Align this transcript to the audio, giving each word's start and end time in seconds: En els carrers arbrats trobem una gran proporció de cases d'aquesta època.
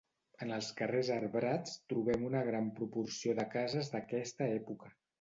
En 0.45 0.53
els 0.55 0.69
carrers 0.79 1.11
arbrats 1.17 1.77
trobem 1.93 2.25
una 2.31 2.43
gran 2.49 2.73
proporció 2.83 3.39
de 3.43 3.49
cases 3.55 3.97
d'aquesta 3.97 4.53
època. 4.61 4.95